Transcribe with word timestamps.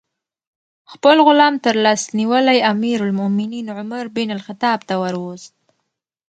خپل 0.91 1.17
غلام 1.27 1.53
ترلاس 1.65 2.01
نیولی 2.17 2.59
امیر 2.73 2.99
المؤمنین 3.05 3.67
عمر 3.77 4.05
بن 4.15 4.29
الخطاب 4.37 4.79
ته 4.87 4.95
وروست. 5.03 5.53